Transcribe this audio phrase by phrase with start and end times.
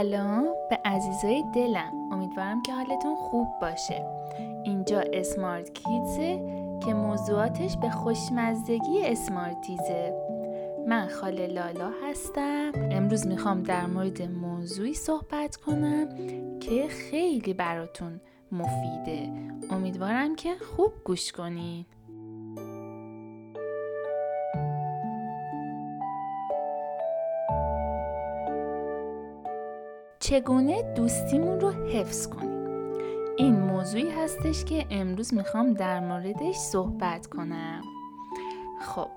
[0.00, 1.92] سلام به عزیزای دلم.
[2.12, 4.06] امیدوارم که حالتون خوب باشه.
[4.64, 6.36] اینجا اسمارت کیدزه
[6.86, 10.14] که موضوعاتش به خوشمزدگی اسمارتیزه
[10.88, 12.72] من خاله لالا هستم.
[12.74, 16.08] امروز می‌خوام در مورد موضوعی صحبت کنم
[16.60, 18.20] که خیلی براتون
[18.52, 19.32] مفیده.
[19.70, 21.86] امیدوارم که خوب گوش کنین.
[30.30, 32.66] چگونه دوستیمون رو حفظ کنیم؟
[33.36, 37.82] این موضوعی هستش که امروز می‌خوام در موردش صحبت کنم.
[38.80, 39.08] خب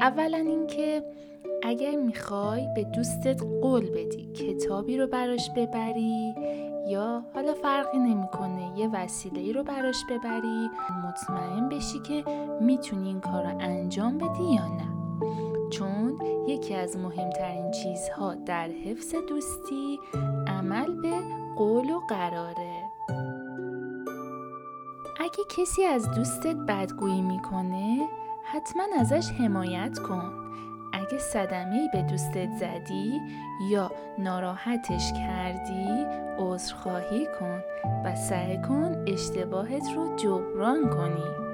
[0.00, 1.02] اولا اینکه
[1.62, 6.34] اگر می‌خوای به دوستت قول بدی کتابی رو براش ببری
[6.88, 10.70] یا حالا فرقی نمی‌کنه یه وسیله رو براش ببری
[11.08, 12.24] مطمئن بشی که
[12.60, 14.88] می‌تونی این کار رو انجام بدی یا نه.
[15.70, 19.98] چون یکی از مهمترین چیزها در حفظ دوستی
[20.46, 21.20] عمل به
[21.56, 22.82] قول و قراره.
[25.20, 28.08] اگه کسی از دوستت بدگویی می‌کنه
[28.44, 30.32] حتما ازش حمایت کن.
[30.92, 33.20] اگه صدمه به دوستت زدی
[33.70, 36.06] یا ناراحتش کردی
[36.38, 37.62] عذرخواهی کن
[38.04, 41.47] و سعی کن اشتباهت رو جبران کنی.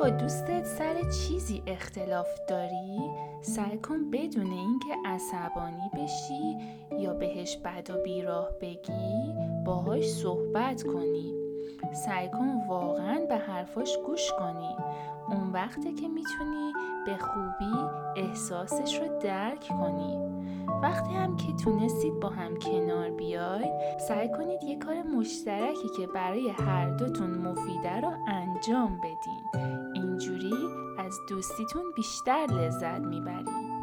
[0.00, 3.00] با دوستت سر چیزی اختلاف داری؟
[3.40, 6.56] سعی کن بدون اینکه عصبانی بشی
[6.98, 11.34] یا بهش بد و بیراه بگی باهاش صحبت کنی.
[12.06, 14.76] سعی کن واقعا به حرفاش گوش کنی.
[15.28, 16.72] اون وقته که می‌تونی
[17.06, 17.74] به خوبی
[18.16, 20.18] احساسش رو درک کنی.
[20.82, 26.48] وقتی هم که تونستید با هم کنار بیاید سعی کنید یه کار مشترکی که برای
[26.48, 29.83] هر دوتون مفیده رو انجام بدین.
[31.28, 33.74] دوستیتون بیشتر لذت می‌برید.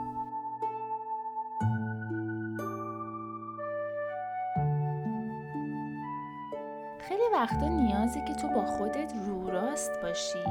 [6.99, 10.43] خیلی وقتا نیازه که تو با خودت رو راست باشی.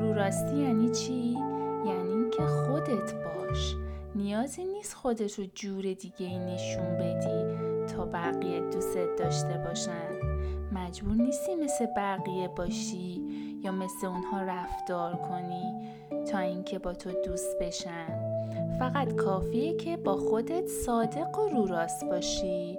[0.00, 1.38] رو راستی یعنی چی؟
[1.86, 3.74] یعنی اینکه خودت باش.
[4.14, 7.54] نیازی نیست خودت رو جور دیگه نشون بدی
[7.86, 10.34] تا بقیه دوستت داشته باشن.
[10.72, 13.22] مجبور نیستی مثل بقیه باشی
[13.62, 15.83] یا مثل اونها رفتار کنی.
[16.24, 18.34] تا اینکه با تو دوست بشن.
[18.78, 22.78] فقط کافیه که با خودت صادق و رو راست باشی.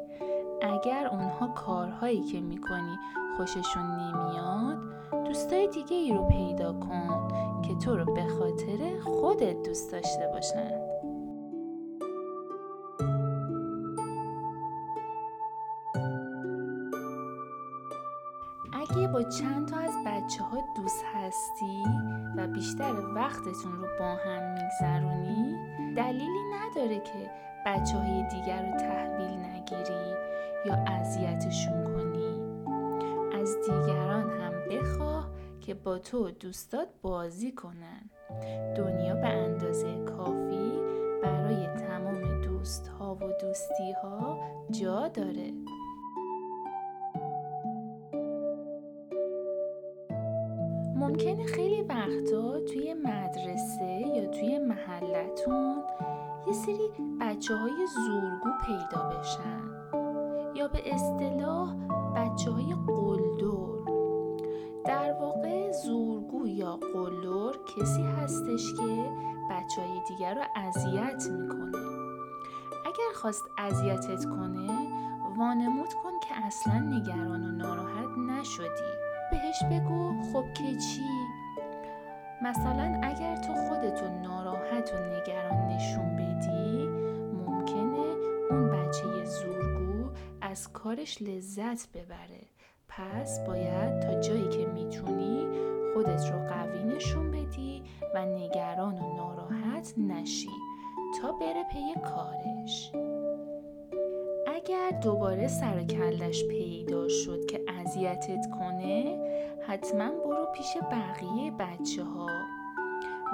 [0.61, 2.97] اگر اونها کارهایی که می‌کنی
[3.38, 4.78] خوششون نمیاد
[5.25, 7.28] دوستای دیگه ای رو پیدا کن
[7.61, 10.84] که تو رو به خاطر خودت دوست داشته باشن.
[18.75, 21.83] اگه با چند تا از بچه ها دوست هستی
[22.37, 25.55] و بیشتر وقتتون رو با هم میگذرونی
[25.95, 27.31] دلیلی نداره که
[27.65, 30.13] بچه های دیگر رو تحویل نگیری
[30.65, 32.41] یا اذیتشون کنی.
[33.41, 35.29] از دیگران هم بخواه
[35.61, 38.09] که با تو دوستات بازی کنن.
[38.77, 40.71] دنیا به اندازه کافی
[41.23, 44.39] برای تمام دوست ها و دوستی ها
[44.71, 45.53] جا داره.
[50.95, 55.83] ممکنه خیلی وقتا توی مدرسه یا توی محلتون
[56.47, 56.89] یه سری
[57.22, 59.75] بچه های زورگو پیدا بشن
[60.55, 61.75] یا به اصطلاح
[62.16, 63.91] بچه های قلدر.
[64.85, 69.11] در واقع زورگو یا قلدر کسی هستش که
[69.51, 71.78] بچه های دیگر رو اذیت می‌کنه.
[72.85, 74.69] اگر خواست اذیتت کنه
[75.38, 79.04] وانمود کن که اصلا نگران و ناراحت نشدی.
[79.31, 81.05] بهش بگو خب که چی؟
[82.41, 86.87] مثلا اگر تو خودتو ناراحت و نگران نشون بدی
[87.33, 88.15] ممکنه
[88.51, 90.09] اون بچه زورگو
[90.41, 92.45] از کارش لذت ببره.
[92.87, 95.47] پس باید تا جایی که می‌تونی
[95.93, 97.83] خودت رو قوی نشون بدی
[98.16, 100.49] و نگران و ناراحت نشی
[101.21, 102.91] تا بره پی کارش.
[104.66, 109.17] اگر دوباره سر کلش پیدا شد که اذیتت کنه
[109.67, 112.28] حتما برو پیش بقیه بچه ها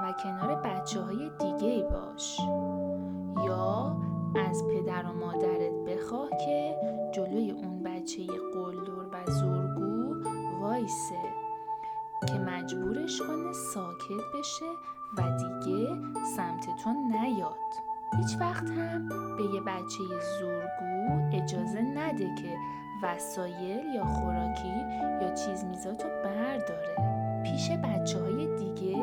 [0.04, 2.40] و کنار بچه های دیگه باش.
[3.46, 3.98] یا
[4.50, 6.76] از پدر و مادرت بخواه که
[7.12, 10.16] جلوی اون بچه قلدر و زورگو
[10.62, 11.22] وایسه
[12.28, 14.66] که مجبورش کنه ساکت بشه
[15.18, 15.88] و دیگه
[16.36, 17.91] سمت تو نیاد.
[18.18, 20.04] هیچ وقت هم به یه بچه
[20.40, 22.58] زورگو اجازه نده که
[23.04, 24.76] وسایل یا خوراکی
[25.22, 26.96] یا چیز میزاتو برداره.
[27.44, 28.98] پیش بچه های دیگه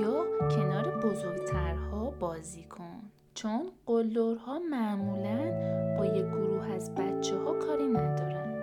[0.00, 0.24] یا
[0.56, 3.10] کنار بزرگترها بازی کن.
[3.34, 5.38] چون قلدرها معمولا
[5.98, 8.54] با یک گروه از بچه ها کاری ندارن.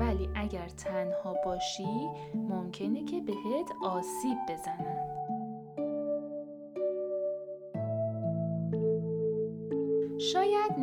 [0.00, 5.17] ولی اگر تنها باشی ممکنه که بهت آسیب بزنن.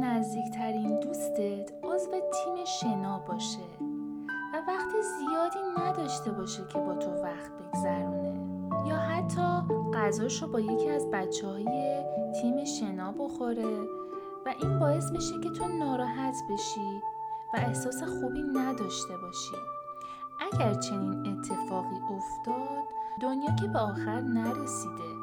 [0.06, 3.66] نزدیکترین دوستت عضو تیم شنا باشه
[4.54, 8.34] و وقت زیادی نداشته باشه که با تو وقت بگذرونه.
[8.88, 12.04] یا حتی غذاش با یکی از بچه های
[12.42, 13.80] تیم شنا بخوره
[14.46, 17.01] و این باعث بشه که تو ناراحت بشی
[17.54, 19.56] و احساس خوبی نداشته باشی.
[20.54, 22.84] اگر چنین اتفاقی افتاد
[23.22, 25.16] دنیا که به آخر نرسیده.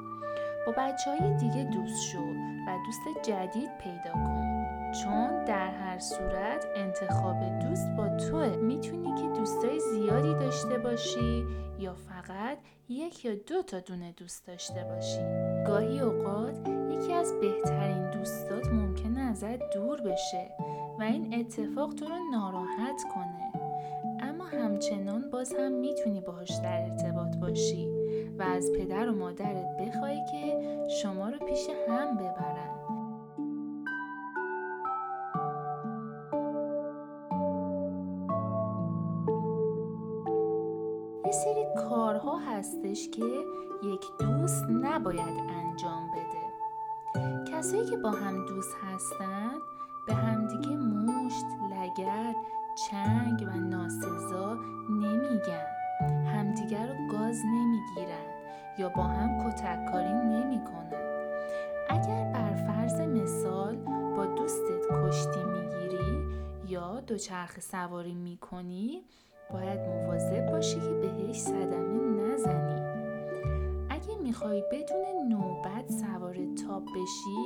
[0.67, 2.23] با بچه های دیگه دوست شو
[2.67, 4.32] و دوست جدید پیدا کن.
[4.93, 8.57] چون در هر صورت انتخاب دوست با توه.
[8.57, 11.45] می‌تونی که دوستای زیادی داشته باشی
[11.79, 12.59] یا فقط
[12.89, 15.21] یک یا دو تا دونه دوست داشته باشی.
[15.67, 20.51] گاهی اوقات یکی از بهترین دوستات ممکنه ازت دور بشه
[20.99, 23.53] و این اتفاق تو رو ناراحت کنه.
[24.21, 27.89] اما همچنان باز هم می‌تونی باهاش در ارتباط باشی
[28.39, 30.61] و از پدر و مادرت بخوای که
[31.03, 32.72] شما رو پیش هم ببرن.
[42.23, 43.45] کارها هستش که
[43.83, 46.53] یک دوست نباید انجام بده.
[47.45, 49.53] کسایی که با هم دوست هستن
[50.07, 52.37] به همدیگه مشت، لگد،
[52.91, 54.55] چنگ و ناسزا
[54.91, 55.67] نمیگن.
[56.27, 58.27] همدیگر رو گاز نمی‌گیرن
[58.79, 60.93] یا با هم کتککاری نمی‌کنن.
[61.89, 63.77] اگر بر فرض مثال
[64.17, 66.23] با دوستت کشتی می‌گیری
[66.69, 69.03] یا دوچرخه سواری می‌کنی
[69.53, 72.83] باید مواظب باشی که بهش صدمه نزنی.
[73.91, 77.43] اگه می‌خوای بدون نوبت سوار تاپ بشی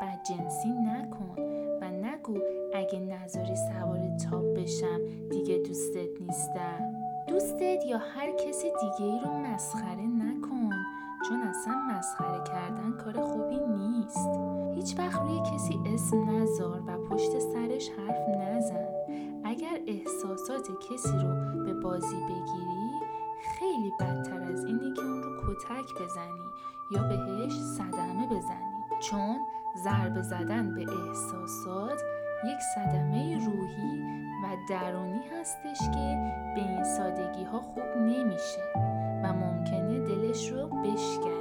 [0.00, 1.42] بعد جنسی نکن.
[1.80, 2.38] و نگو
[2.74, 5.00] اگه نذاری سوار تاپ بشم
[5.30, 6.94] دیگه دوستت نیستم.
[7.28, 10.70] دوستت یا هر کسی دیگه ای رو مسخره نکن.
[11.28, 14.28] چون اصلا مسخره کردن کار خوبی نیست.
[14.74, 18.95] هیچ وقت روی کسی اسم نذار و پشت سرش حرف نزن.
[19.46, 22.90] اگر احساسات کسی رو به بازی بگیری
[23.58, 26.40] خیلی بدتر از اینه که اون رو کتک بزنی
[26.90, 28.76] یا بهش صدمه بزنی.
[29.00, 29.36] چون
[29.76, 32.02] ضربه زدن به احساسات
[32.44, 34.02] یک صدمه روحی
[34.44, 38.72] و درونی هستش که به این سادگی ها خوب نمیشه
[39.24, 41.35] و ممکنه دلش رو بشکنی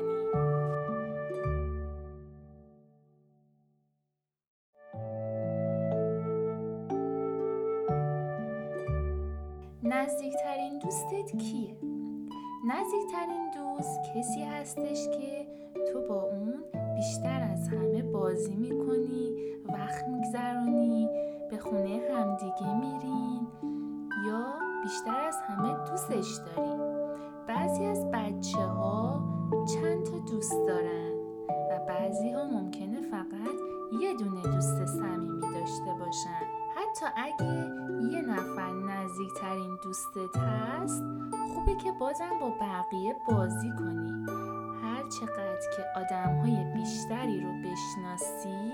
[9.95, 11.77] نزدیکترین دوستت کیه؟
[12.67, 15.47] نزدیکترین دوست کسی هستش که
[15.91, 16.63] تو با اون
[16.95, 19.35] بیشتر از همه بازی می‌کنی
[19.73, 21.09] وقت میگذرونی
[21.49, 23.47] به خونه همدیگه میرین
[24.27, 24.45] یا
[24.83, 26.81] بیشتر از همه دوستش داری
[27.47, 28.74] بعضی از بچه ها
[39.95, 41.03] دوستت هست
[41.53, 44.25] خوبه که بازم با بقیه بازی کنی.
[44.83, 48.71] هر چقدر که آدم های بیشتری رو بشناسی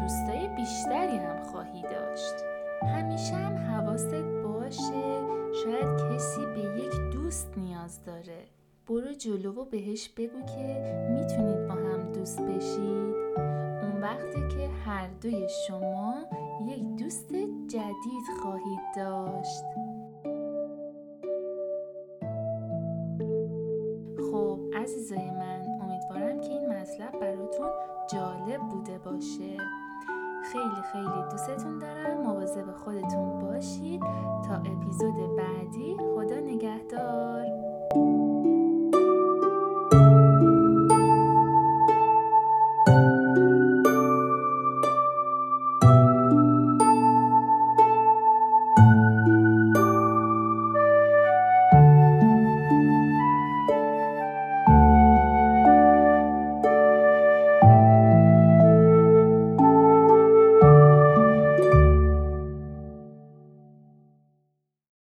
[0.00, 2.34] دوستای بیشتری هم خواهی داشت.
[2.82, 4.14] همیشه هم حواست
[4.44, 5.20] باشه
[5.64, 8.46] شاید کسی به یک دوست نیاز داره.
[8.86, 13.14] برو جلو و بهش بگو که می‌تونید با هم دوست بشید.
[13.82, 16.14] اون وقتی که هر دوی شما
[16.66, 17.32] یک دوست
[17.68, 19.64] جدید خواهید داشت.
[28.32, 29.56] جالب بوده باشه.
[30.52, 32.20] خیلی خیلی دوستتون دارم.
[32.22, 34.00] مواظب خودتون باشید.
[34.48, 37.46] تا اپیزود بعدی خدا نگهدار.